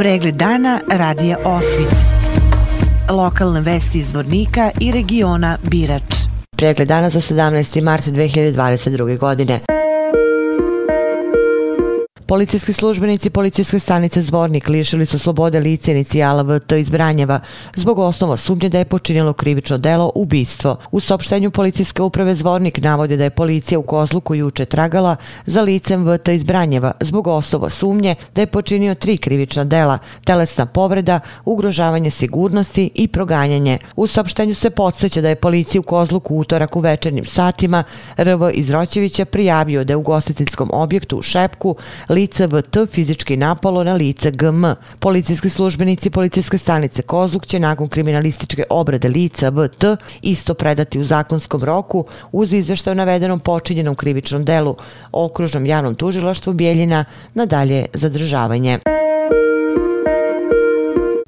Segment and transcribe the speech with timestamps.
[0.00, 1.94] Pregled dana radija Osvit.
[3.10, 6.14] Lokalne vesti iz Vornika i regiona Birač.
[6.56, 7.82] Pregled dana za 17.
[7.82, 9.18] mart 2022.
[9.18, 9.60] godine.
[12.30, 17.40] Policijski službenici policijske stanice Zvornik lišili su slobode lice inicijala VT iz Branjeva
[17.74, 20.76] zbog osnova sumnje da je počinjelo krivično delo ubistvo.
[20.90, 26.06] U sopštenju policijske uprave Zvornik navode da je policija u Kozluku juče tragala za licem
[26.06, 32.10] VT iz Branjeva zbog osnova sumnje da je počinio tri krivična dela, telesna povreda, ugrožavanje
[32.10, 33.78] sigurnosti i proganjanje.
[33.96, 37.84] U sopštenju se podsjeća da je policija u Kozluku utorak u večernim satima
[38.16, 41.76] RV iz Roćevića prijavio da je u gostiteljskom objektu u Šepku
[42.20, 44.64] lica VT fizički napalo na lica GM.
[44.98, 49.84] Policijski službenici policijske stanice Kozluk će nakon kriminalističke obrade lica VT
[50.22, 54.76] isto predati u zakonskom roku uz izveštaju navedenom počinjenom krivičnom delu
[55.12, 58.78] okružnom javnom tužilaštvu Bijeljina na dalje zadržavanje.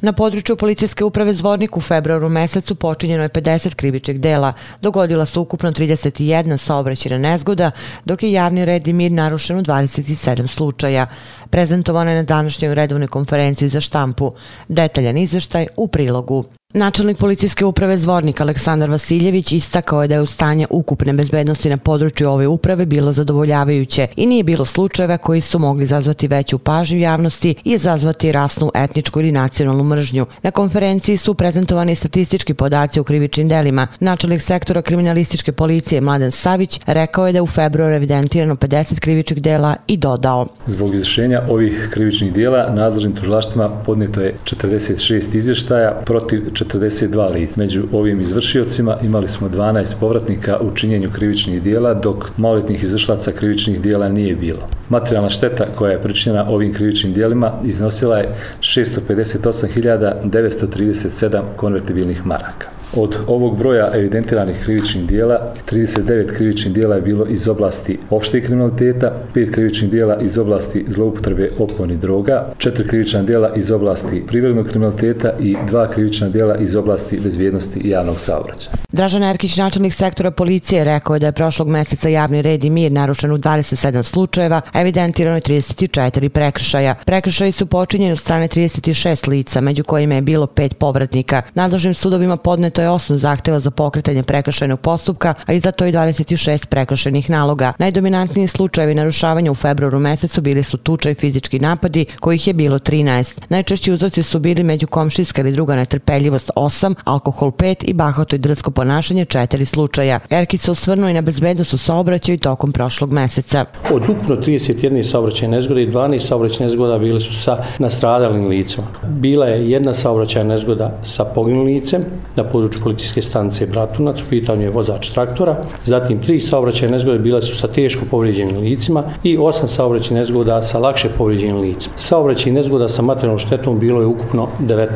[0.03, 4.53] Na području policijske uprave Zvornik u februaru mesecu počinjeno je 50 krivičnih dela.
[4.81, 7.71] Dogodila su ukupno 31 saobraćena nezgoda,
[8.05, 11.07] dok je javni red i mir narušen u 27 slučaja.
[11.51, 14.33] Prezentovano je na današnjoj redovnoj konferenciji za štampu.
[14.69, 16.45] Detaljan izveštaj u prilogu.
[16.75, 21.77] Načelnik policijske uprave Zvornik Aleksandar Vasiljević istakao je da je u stanje ukupne bezbednosti na
[21.77, 26.99] području ove uprave bilo zadovoljavajuće i nije bilo slučajeva koji su mogli zazvati veću pažnju
[26.99, 30.27] javnosti i zazvati rasnu, etničku ili nacionalnu mržnju.
[30.43, 33.87] Na konferenciji su prezentovani statistički podaci u krivičnim delima.
[34.01, 39.43] Načelnik sektora kriminalističke policije Mladen Savić rekao je da je u februaru evidentirano 50 krivičnih
[39.43, 40.47] dela i dodao.
[40.67, 47.55] Zbog izrešenja ovih krivičnih dela nadležnim tužilaštvima podneto je 46 izvještaja protiv 42 lica.
[47.57, 53.81] Među ovim izvršiocima imali smo 12 povratnika u činjenju krivičnih dijela, dok maloljetnih izvršlaca krivičnih
[53.81, 54.69] dijela nije bilo.
[54.89, 58.29] Materijalna šteta koja je pričinjena ovim krivičnim dijelima iznosila je
[58.61, 62.82] 658.937 konvertibilnih maraka.
[62.97, 69.13] Od ovog broja evidentiranih krivičnih dijela, 39 krivičnih dijela je bilo iz oblasti opšte kriminaliteta,
[69.35, 75.33] 5 krivičnih dijela iz oblasti zloupotrebe opojnih droga, 4 krivična dijela iz oblasti privrednog kriminaliteta
[75.41, 78.73] i 2 krivična dijela iz oblasti bezvijednosti i javnog saobraćaja.
[78.89, 82.93] Dražan Erkić, načelnik sektora policije, rekao je da je prošlog meseca javni red i mir
[82.93, 86.95] narušen u 27 slučajeva, evidentirano je 34 prekršaja.
[87.07, 91.43] Prekršaji su počinjeni od strane 36 lica, među kojima je bilo pet povratnika.
[91.55, 97.31] Nadležnim sudovima podneto je 8 zahteva za pokretanje prekršajnog postupka, a izdato je 26 prekršajnih
[97.31, 97.73] naloga.
[97.79, 102.79] Najdominantniji slučajevi narušavanja u februaru mesecu bili su tuča i fizički napadi, kojih je bilo
[102.79, 103.41] 13.
[103.49, 108.39] Najčešći uzroci su bili među komšijska ili druga netrpeljivost 8, alkohol 5 i bahato i
[108.39, 110.21] drsko ponašanje 4 slučaja.
[110.31, 113.65] Erkić se osvrnuo i na bezbednost u saobraćaju tokom prošlog meseca.
[113.93, 118.87] Od ukupno 31 saobraćajne nezgode i 12 saobraćajne nezgoda bili su sa nastradalim licima.
[119.09, 122.05] Bila je jedna saobraćajna nezgoda sa poginulim licem
[122.37, 127.19] na području području policijske stanice Bratunac, u pitanju je vozač traktora, zatim tri saobraćaje nezgode
[127.19, 131.95] bile su sa teško povrijeđenim licima i osam saobraćaje nezgoda sa lakše povrijeđenim licima.
[131.97, 134.89] Saobraćaj nezgoda sa materijalnom štetom bilo je ukupno 19.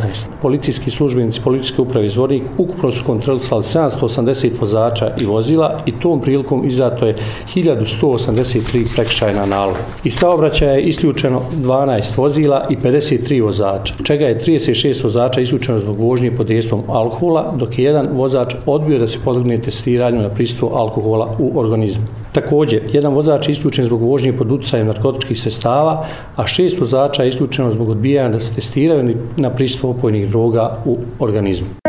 [0.43, 6.69] Policijski službenici policijske uprave Zvornik ukupno su kontrolisali 780 vozača i vozila i tom prilikom
[6.69, 7.17] izdato je
[7.55, 9.79] 1183 prekšajna naloga.
[10.05, 16.01] I saobraćaja je isključeno 12 vozila i 53 vozača, čega je 36 vozača isključeno zbog
[16.01, 20.75] vožnje pod dejstvom alkohola, dok je jedan vozač odbio da se podvrgne testiranju na pristupu
[20.75, 22.07] alkohola u organizmu.
[22.33, 26.07] Također, jedan vozač je isključen zbog vožnje pod utjecajem narkotičkih sestava,
[26.37, 30.99] a šest vozača je isključeno zbog odbijanja da se testiraju na pristupu opojnih droga u
[31.19, 31.86] organizmu.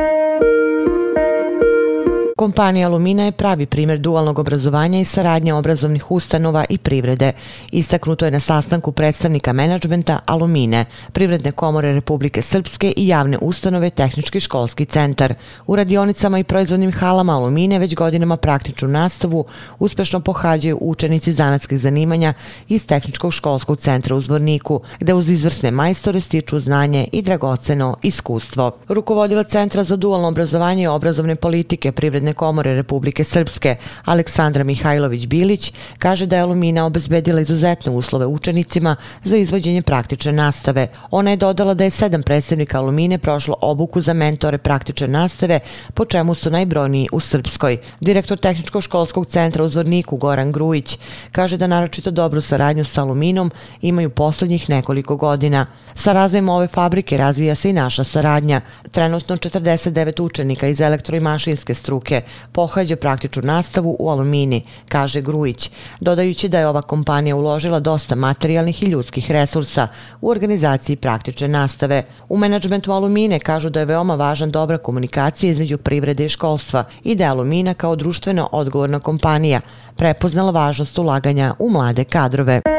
[2.48, 7.32] Kompanija Lumina je pravi primjer dualnog obrazovanja i saradnje obrazovnih ustanova i privrede.
[7.72, 14.40] Istaknuto je na sastanku predstavnika menadžmenta Alumine, Privredne komore Republike Srpske i javne ustanove Tehnički
[14.40, 15.34] školski centar.
[15.66, 19.46] U radionicama i proizvodnim halama Alumine već godinama praktičnu nastavu
[19.80, 22.34] uspešno pohađaju učenici zanatskih zanimanja
[22.68, 28.72] iz Tehničkog školskog centra u Zvorniku, gde uz izvrsne majstore stiču znanje i dragoceno iskustvo.
[28.88, 33.76] Rukovodila Centra za dualno obrazovanje i obrazovne politike Privredne komore Republike Srpske
[34.06, 40.88] Aleksandra Mihajlović-Bilić kaže da je Alumina obezbedila izuzetne uslove učenicima za izvođenje praktične nastave.
[41.12, 45.60] Ona je dodala da je sedam predstavnika Alumine prošlo obuku za mentore praktične nastave,
[45.94, 47.78] po čemu su najbrojniji u Srpskoj.
[48.02, 50.98] Direktor Tehničkog školskog centra u Zvorniku Goran Grujić
[51.32, 53.52] kaže da naročito dobru saradnju sa Aluminom
[53.82, 55.66] imaju poslednjih nekoliko godina.
[55.94, 58.62] Sa razvojem ove fabrike razvija se i naša saradnja.
[58.92, 65.22] Trenutno 49 učenika iz elektro i mašinske struke Hrvatske pohađa praktičnu nastavu u Alumini, kaže
[65.22, 69.88] Grujić, dodajući da je ova kompanija uložila dosta materijalnih i ljudskih resursa
[70.22, 72.04] u organizaciji praktične nastave.
[72.30, 77.16] U menadžmentu Alumine kažu da je veoma važan dobra komunikacija između privrede i školstva i
[77.16, 79.62] da je Alumina kao društveno odgovorna kompanija
[79.96, 82.77] prepoznala važnost ulaganja u mlade kadrove.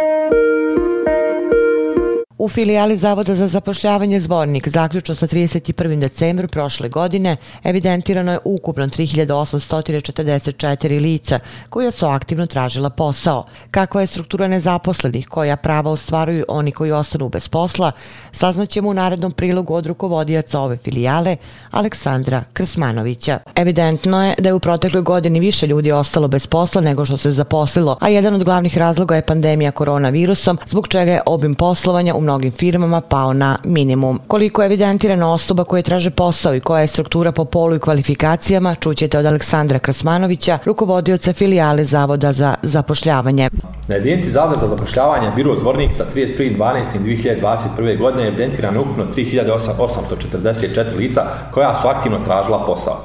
[2.38, 5.98] U filijali Zavoda za zapošljavanje Zvornik zaključno sa 31.
[5.98, 11.38] decembru prošle godine evidentirano je ukupno 3844 lica
[11.70, 13.44] koja su aktivno tražila posao.
[13.70, 17.92] Kakva je struktura nezaposlenih, koja prava ostvaruju oni koji ostanu bez posla,
[18.32, 21.36] saznaćemo u narednom prilogu od rukovodijaca ove filijale
[21.70, 23.38] Aleksandra Krsmanovića.
[23.54, 27.32] Evidentno je da je u protekloj godini više ljudi ostalo bez posla nego što se
[27.32, 32.27] zaposlilo, a jedan od glavnih razloga je pandemija koronavirusom, zbog čega je obim poslovanja u
[32.28, 34.20] mnogim firmama pao na minimum.
[34.26, 38.74] Koliko je evidentirano osoba koje traže posao i koja je struktura po polu i kvalifikacijama,
[38.74, 43.48] čućete od Aleksandra Krasmanovića, rukovodioca filijale Zavoda za zapošljavanje.
[43.88, 47.98] Na jedinici Zavoda za zapošljavanje Biro Zvornik sa 31.12.2021.
[47.98, 52.96] godine je evidentirano ukupno 3844 lica koja su aktivno tražila posao.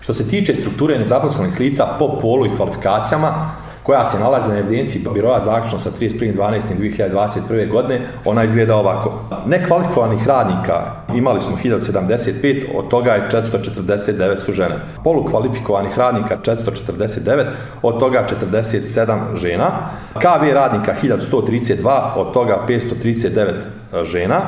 [0.00, 3.52] Što se tiče strukture nezaposlenih lica po polu i kvalifikacijama,
[3.90, 7.70] koja se nalazi na evidenciji biroa zaključno sa 31.12.2021.
[7.70, 9.12] godine, ona izgleda ovako.
[9.46, 14.74] Nekvalifikovanih radnika imali smo 1075, od toga je 449 su žene.
[15.04, 17.46] Polukvalifikovanih radnika 449,
[17.82, 19.70] od toga 47 žena.
[20.14, 24.40] KV radnika 1132, od toga 539 e, žena.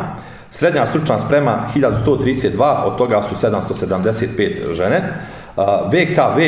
[0.50, 5.14] Srednja stručna sprema 1132, od toga su 775 žene.
[5.56, 6.40] VKV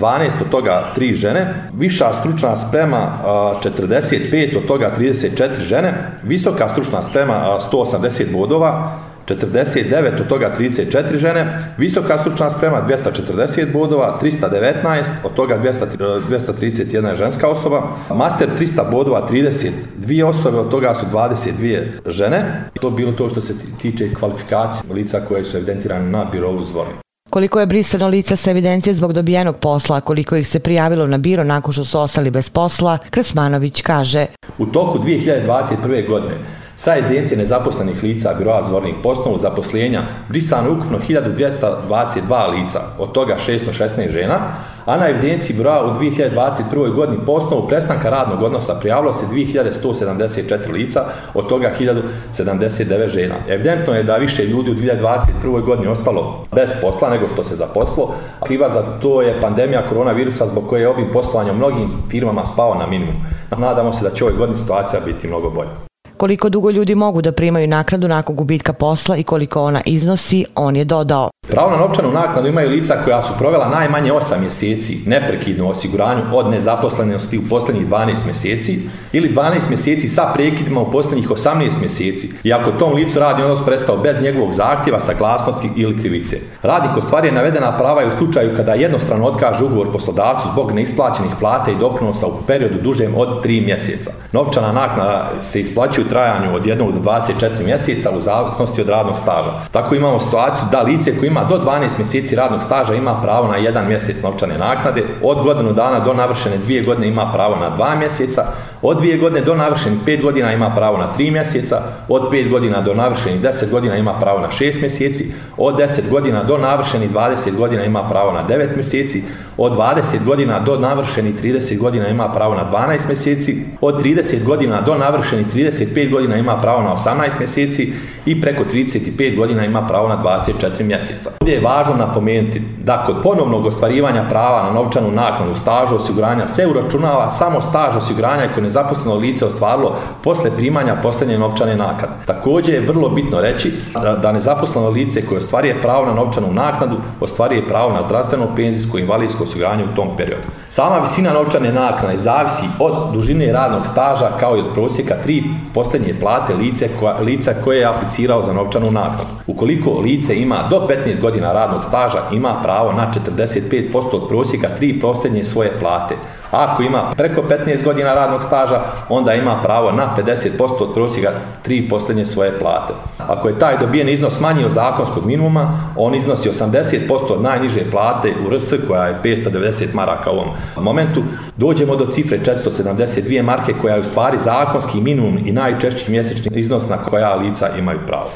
[0.00, 7.02] 12, od toga 3 žene, viša stručna sprema 45, od toga 34 žene, visoka stručna
[7.02, 15.34] sprema 180 bodova, 49, od toga 34 žene, visoka stručna sprema 240 bodova, 319, od
[15.34, 15.86] toga 200,
[16.28, 17.82] 231 ženska osoba,
[18.14, 22.64] master 300 bodova, 32 osobe, od toga su 22 žene.
[22.80, 27.07] To bilo to što se tiče kvalifikacije lica koje su evidentirane na birovu zvorni.
[27.30, 31.44] Koliko je brisano lica sa evidencije zbog dobijenog posla, koliko ih se prijavilo na biro
[31.44, 34.26] nakon što su ostali bez posla, Krasmanović kaže.
[34.58, 36.08] U toku 2021.
[36.08, 43.36] godine sa evidencije nezaposlenih lica biroa zvornih posnovu zaposlenja brisano ukupno 1222 lica, od toga
[43.46, 44.38] 616 žena,
[44.86, 46.94] a na evidenciji broja u 2021.
[46.94, 51.04] godini po osnovu prestanka radnog odnosa prijavilo se 2174 lica,
[51.34, 53.34] od toga 1079 žena.
[53.48, 55.64] Evidentno je da više ljudi u 2021.
[55.64, 58.14] godini ostalo bez posla nego što se zaposlo.
[58.46, 62.86] Kriva za to je pandemija koronavirusa zbog koje je obim poslovanja mnogim firmama spao na
[62.86, 63.16] minimum.
[63.56, 65.88] Nadamo se da će ove godine situacija biti mnogo bolja.
[66.18, 70.76] Koliko dugo ljudi mogu da primaju naknadu nakon gubitka posla i koliko ona iznosi, on
[70.76, 71.30] je dodao.
[71.50, 76.50] Pravo na novčanu naknadu imaju lica koja su provela najmanje 8 mjeseci neprekidno osiguranju od
[76.50, 78.78] nezaposlenosti u posljednjih 12 mjeseci
[79.12, 83.64] ili 12 mjeseci sa prekidima u posljednjih 18 mjeseci i ako tom licu radni odnos
[83.64, 86.36] prestao bez njegovog zahtjeva, saglasnosti ili krivice.
[86.62, 91.72] Radnik ostvarije navedena prava i u slučaju kada jednostrano otkaže ugovor poslodavcu zbog neisplaćenih plate
[91.72, 94.10] i doprinosa u periodu dužem od 3 mjeseca.
[94.32, 99.18] Novčana naknada se isplaćuje u trajanju od 1 do 24 mjeseca u zavisnosti od radnog
[99.18, 99.52] staža.
[99.70, 103.56] Tako imamo situaciju da lice koje ima do 12 mjeseci radnog staža ima pravo na
[103.56, 107.94] jedan mjesec novčane naknade, od godinu dana do navršene dvije godine ima pravo na dva
[107.94, 108.42] mjeseca,
[108.82, 112.80] od dvije godine do navršenih pet godina ima pravo na tri mjeseca, od pet godina
[112.80, 117.56] do navršenih deset godina ima pravo na šest mjeseci, od deset godina do navršenih 20
[117.56, 119.24] godina ima pravo na devet mjeseci,
[119.58, 124.80] od 20 godina do navršeni 30 godina ima pravo na 12 mjeseci, od 30 godina
[124.80, 127.92] do navršeni 35 godina ima pravo na 18 mjeseci
[128.26, 131.30] i preko 35 godina ima pravo na 24 mjeseca.
[131.40, 136.66] Ovdje je važno napomenuti da kod ponovnog ostvarivanja prava na novčanu naknadu stažu osiguranja se
[136.66, 142.12] uračunava samo staž osiguranja koje nezaposleno lice ostvarilo posle primanja posljednje novčane naknade.
[142.26, 143.72] Također je vrlo bitno reći
[144.02, 148.98] da, da nezaposleno lice koje ostvarije pravo na novčanu naknadu ostvarije pravo na zdravstveno, penzijsko
[148.98, 150.48] invalidsko osiguranje u tom periodu.
[150.78, 155.42] Sama visina novčane naknade zavisi od dužine radnog staža kao i od prosjeka tri
[155.74, 159.30] posljednje plate lice koja, lica koje je aplicirao za novčanu naknadu.
[159.46, 165.00] Ukoliko lice ima do 15 godina radnog staža, ima pravo na 45% od prosjeka tri
[165.00, 166.14] posljednje svoje plate.
[166.50, 171.30] Ako ima preko 15 godina radnog staža, onda ima pravo na 50% od prosjeka
[171.62, 172.92] tri posljednje svoje plate.
[173.28, 178.32] Ako je taj dobijen iznos manji od zakonskog minimuma, on iznosi 80% od najniže plate
[178.46, 181.22] u RS koja je 590 maraka u ovom momentu.
[181.56, 186.88] Dođemo do cifre 472 marke koja je u stvari zakonski minimum i najčešći mjesečni iznos
[186.88, 188.30] na koja lica imaju pravo.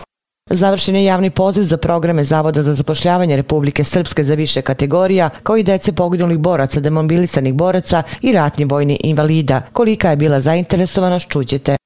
[0.50, 5.56] Završen je javni poziv za programe Zavoda za zapošljavanje Republike Srpske za više kategorija, kao
[5.56, 9.60] i dece poginulih boraca, demobilisanih boraca i ratni vojni invalida.
[9.72, 11.76] Kolika je bila zainteresovanost, čuđete.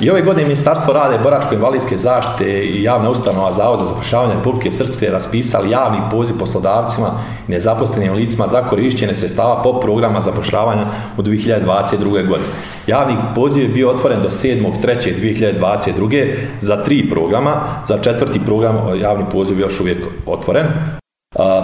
[0.00, 5.10] I ove godine Ministarstvo rade boračko-invalidske zaštite i javna ustanova Zavod za zapošljavanje Republike Srpske
[5.10, 7.08] raspisali javni poziv poslodavcima
[7.48, 10.84] i nezaposlenim licima za korišćenje sredstava po programa zapošljavanja
[11.16, 12.28] u 2022.
[12.28, 12.48] godine.
[12.86, 16.34] Javni poziv je bio otvoren do 7.3.2022.
[16.60, 17.52] za tri programa,
[17.88, 20.99] za četvrti program javni poziv je još uvijek otvoren.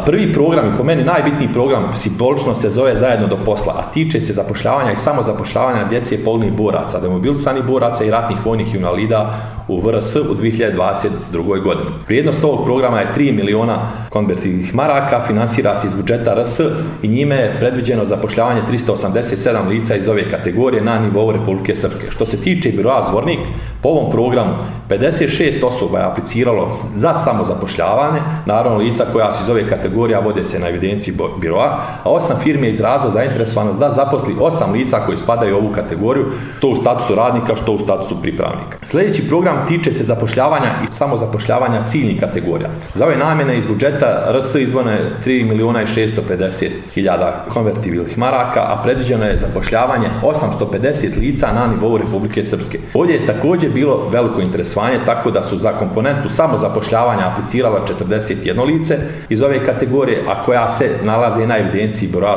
[0.04, 4.20] Prvi program i po meni najbitniji program simbolično se zove Zajedno do posla, a tiče
[4.20, 9.34] se zapošljavanja i samo zapošljavanja djece i polnih boraca, demobilisanih boraca i ratnih vojnih invalida
[9.68, 11.62] u VRS u 2022.
[11.62, 11.90] godini.
[12.06, 16.60] Prijednost ovog programa je 3 miliona konvertivnih maraka, finansira se iz budžeta RS
[17.02, 22.06] i njime je predviđeno zapošljavanje 387 lica iz ove kategorije na nivou Republike Srpske.
[22.10, 23.40] Što se tiče biroa Zvornik,
[23.82, 24.54] po ovom programu
[24.88, 30.58] 56 osoba je apliciralo za samozapošljavanje, naravno lica koja su iz ove kategorije vode se
[30.58, 35.54] na evidenciji biroa, a osam firme je izrazilo zainteresovanost da zaposli osam lica koji spadaju
[35.54, 36.26] u ovu kategoriju,
[36.58, 38.78] što u statusu radnika, što u statusu pripravnika.
[38.82, 42.70] Sljedeći program tiče se zapošljavanja i samozapošljavanja ciljnih kategorija.
[42.94, 48.80] Za ove namjene iz budžeta RS izvone 3 miliona i 650 hiljada konvertibilnih maraka, a
[48.84, 52.78] predviđeno je zapošljavanje 850 lica na nivou Republike Srpske.
[52.94, 58.98] Ovdje je također bilo veliko interesovanje, tako da su za komponentu samozapošljavanja aplicirala 41 lice
[59.28, 62.36] iz ove kategorije, a koja se nalazi na evidenciji broja.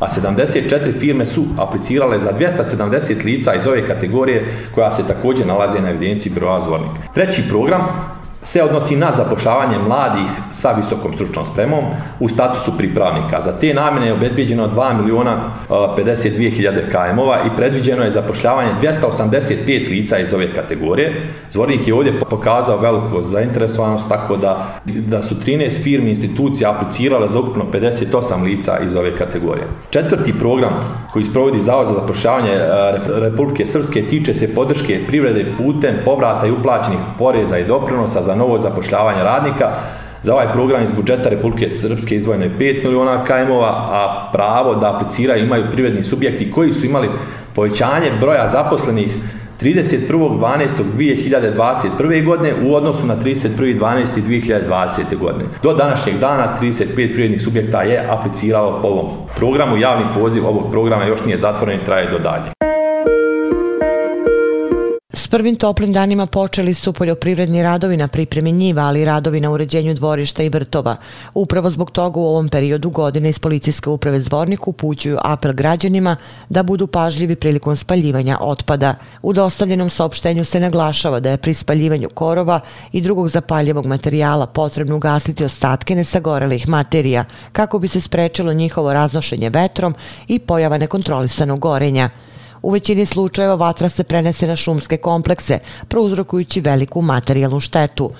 [0.00, 4.44] A 74 firme su aplicirale za 270 lica iz ove kategorije,
[4.74, 6.60] koja se također nalazi na evidenciji broja.
[7.14, 11.84] Treći program se odnosi na zapošljavanje mladih sa visokom stručnom spremom
[12.20, 13.42] u statusu pripravnika.
[13.42, 18.70] Za te namjene je obezbijeđeno 2 miliona e, 52 hiljade KM-ova i predviđeno je zapošljavanje
[18.82, 21.26] 285 lica iz ove kategorije.
[21.50, 27.28] Zvornik je ovdje pokazao veliku zainteresovanost tako da, da su 13 firmi i institucija aplicirale
[27.28, 29.66] za ukupno 58 lica iz ove kategorije.
[29.90, 30.80] Četvrti program
[31.12, 32.68] koji sprovodi Zavod za zapošljavanje e,
[33.08, 38.58] Republike Srpske tiče se podrške privrede putem povrata i uplaćenih poreza i doprinosa za novo
[38.58, 39.68] zapošljavanje radnika.
[40.22, 44.94] Za ovaj program iz budžeta Republike Srpske izdvojeno je 5 miliona KM-ova, a pravo da
[44.94, 47.08] apliciraju imaju privredni subjekti koji su imali
[47.54, 49.08] povećanje broja zaposlenih
[49.60, 52.24] 31.12.2021.
[52.24, 55.18] godine u odnosu na 31.12.2020.
[55.18, 55.44] godine.
[55.62, 59.06] Do današnjeg dana 35 privrednih subjekta je apliciralo po ovom
[59.36, 59.76] programu.
[59.76, 62.59] Javni poziv ovog programa još nije zatvoren i traje do dalje
[65.30, 70.42] prvim toplim danima počeli su poljoprivredni radovi na pripremi njiva, ali radovi na uređenju dvorišta
[70.42, 70.96] i vrtova.
[71.34, 76.16] Upravo zbog toga u ovom periodu godine iz policijske uprave Zvornik upućuju apel građanima
[76.48, 78.94] da budu pažljivi prilikom spaljivanja otpada.
[79.22, 82.60] U dostavljenom saopštenju se naglašava da je pri spaljivanju korova
[82.92, 89.50] i drugog zapaljivog materijala potrebno ugasiti ostatke nesagorelih materija kako bi se sprečilo njihovo raznošenje
[89.50, 89.94] vetrom
[90.28, 92.10] i pojava nekontrolisanog gorenja.
[92.62, 98.10] U većini slučajeva vatra se prenese na šumske komplekse, prouzrokujući veliku materijalnu štetu.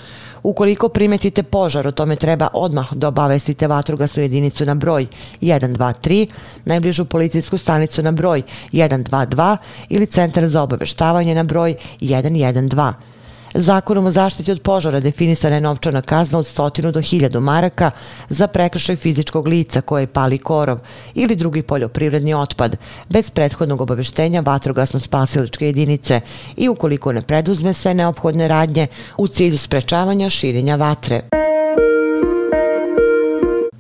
[0.42, 5.06] Ukoliko primetite požar, o tome treba odmah da obavestite vatrogasnu jedinicu na broj
[5.40, 6.26] 123,
[6.64, 8.42] najbližu policijsku stanicu na broj
[8.73, 9.56] 122
[9.88, 12.92] ili centar za obaveštavanje na broj 112.
[13.54, 17.90] Zakonom o zaštiti od požara definisana je novčana kazna od 100 do 1000 maraka
[18.28, 20.78] za prekršaj fizičkog lica koje pali korov
[21.14, 22.76] ili drugi poljoprivredni otpad
[23.09, 26.21] bez prethodnog obaveštenja vatrogasno-spasiličke jedinice
[26.57, 31.39] i ukoliko ne preduzme sve neophodne radnje u cilju sprečavanja širenja vatre.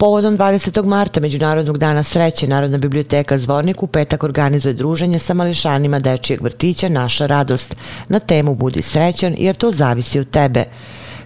[0.00, 0.84] Povodom 20.
[0.84, 6.88] marta Međunarodnog dana sreće Narodna biblioteka Zvornik u petak organizuje druženje sa mališanima dečijeg vrtića
[6.88, 7.76] Naša radost
[8.08, 10.64] na temu Budi srećan jer to zavisi od tebe.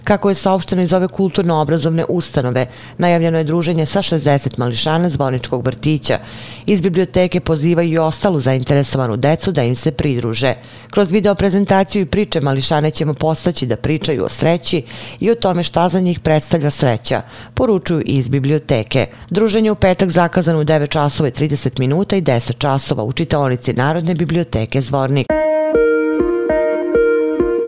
[0.05, 2.65] Kako je saopšteno iz ove kulturno-obrazovne ustanove,
[2.97, 6.19] najavljeno je druženje sa 60 mališana zvoničkog vrtića.
[6.65, 10.53] Iz biblioteke pozivaju i ostalu zainteresovanu decu da im se pridruže.
[10.91, 14.81] Kroz video prezentaciju i priče mališane ćemo postaći da pričaju o sreći
[15.19, 17.21] i o tome šta za njih predstavlja sreća,
[17.53, 19.07] poručuju iz biblioteke.
[19.29, 23.73] Druženje u petak zakazano u 9 časova i 30 minuta i 10 časova u čitaonici
[23.73, 25.44] Narodne biblioteke Zvornik.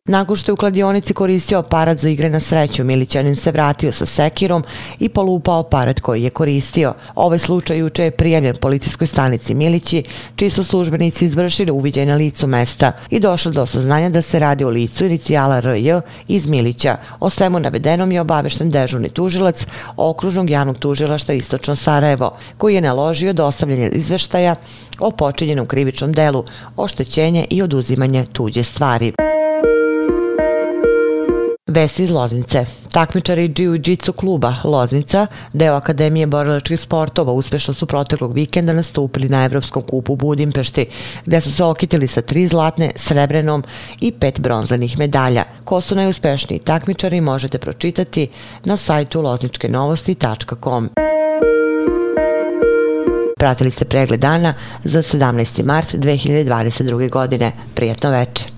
[0.07, 4.05] Nakon što je u kladionici koristio aparat za igre na sreću, Milićanin se vratio sa
[4.05, 4.63] sekirom
[4.99, 6.93] i polupao aparat koji je koristio.
[7.15, 10.03] Ovaj slučaj juče je prijavljen policijskoj stanici Milići,
[10.35, 14.63] čiji su službenici izvršili uviđaj na licu mesta i došli do saznanja da se radi
[14.63, 15.93] o licu inicijala RJ
[16.27, 16.97] iz Milića.
[17.19, 19.65] O svemu navedenom je obavešten dežurni tužilac
[19.97, 24.55] okružnog javnog tužilašta Istočno Sarajevo, koji je naložio dostavljanje izveštaja
[24.99, 26.43] o počinjenom krivičnom delu,
[26.77, 29.26] oštećenje i oduzimanje tuđe stvari.
[31.77, 32.65] Vesti iz Loznice.
[32.91, 39.81] Takmičari Jiu-Jitsu kluba Loznica, deo Akademije borilačkih sportova, uspešno su proteklog vikenda nastupili na Evropskom
[39.81, 40.85] kupu u Budimpešti,
[41.25, 43.63] gde su se okitili sa tri zlatne, srebrenom
[43.99, 45.43] i pet bronzanih medalja.
[45.63, 48.27] Ko su najuspešniji takmičari možete pročitati
[48.63, 50.89] na sajtu lozničkenovosti.com.
[53.39, 54.53] Pratili ste pregled dana
[54.83, 55.63] za 17.
[55.63, 57.09] mart 2022.
[57.09, 57.51] godine.
[57.75, 58.57] Prijetno večer.